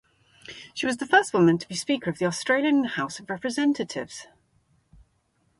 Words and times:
She 0.73 0.87
was 0.87 0.97
the 0.97 1.05
first 1.05 1.31
woman 1.31 1.59
to 1.59 1.67
be 1.67 1.75
Speaker 1.75 2.09
of 2.09 2.17
the 2.17 2.25
Australian 2.25 2.83
House 2.85 3.19
of 3.19 3.29
Representatives. 3.29 4.25